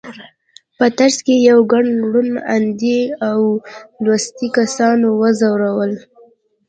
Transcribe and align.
په 0.77 0.85
ترڅ 0.97 1.15
کې 1.25 1.35
یې 1.45 1.53
ګڼ 1.71 1.85
روڼ 2.13 2.27
اندي 2.55 2.99
او 3.29 3.39
لوستي 4.03 4.47
کسان 4.57 4.99
وځورول. 5.19 5.93